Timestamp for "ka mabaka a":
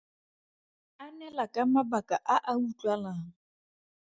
1.53-2.35